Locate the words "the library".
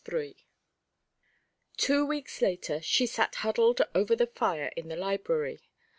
4.87-5.61